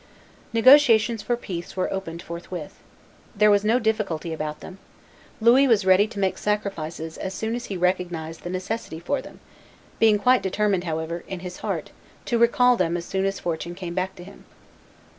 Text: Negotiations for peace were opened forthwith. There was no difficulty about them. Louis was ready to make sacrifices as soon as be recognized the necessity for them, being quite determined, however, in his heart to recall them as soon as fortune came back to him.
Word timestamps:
Negotiations 0.51 1.21
for 1.21 1.37
peace 1.37 1.77
were 1.77 1.93
opened 1.93 2.23
forthwith. 2.23 2.79
There 3.35 3.51
was 3.51 3.63
no 3.63 3.77
difficulty 3.77 4.33
about 4.33 4.59
them. 4.59 4.79
Louis 5.39 5.67
was 5.67 5.85
ready 5.85 6.07
to 6.07 6.17
make 6.17 6.39
sacrifices 6.39 7.19
as 7.19 7.35
soon 7.35 7.53
as 7.53 7.67
be 7.67 7.77
recognized 7.77 8.41
the 8.41 8.49
necessity 8.49 8.99
for 8.99 9.21
them, 9.21 9.39
being 9.99 10.17
quite 10.17 10.41
determined, 10.41 10.85
however, 10.85 11.23
in 11.27 11.41
his 11.41 11.57
heart 11.57 11.91
to 12.25 12.39
recall 12.39 12.77
them 12.77 12.97
as 12.97 13.05
soon 13.05 13.25
as 13.25 13.39
fortune 13.39 13.75
came 13.75 13.93
back 13.93 14.15
to 14.15 14.23
him. 14.23 14.45